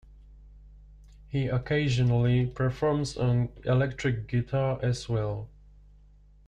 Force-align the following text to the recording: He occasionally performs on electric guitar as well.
He 1.27 1.45
occasionally 1.45 2.47
performs 2.47 3.15
on 3.17 3.49
electric 3.65 4.27
guitar 4.27 4.79
as 4.81 5.07
well. 5.07 5.47